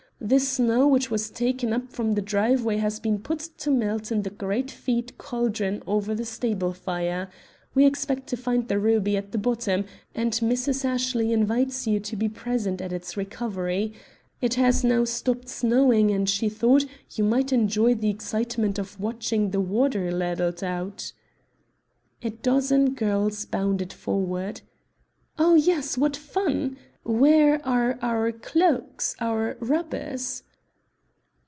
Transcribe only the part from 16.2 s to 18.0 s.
she thought you might enjoy